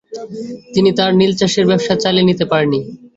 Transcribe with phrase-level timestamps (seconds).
[0.73, 2.79] তিনি তার নীলচাষের ব্যবসা চালিয়ে নিতে পারেননি।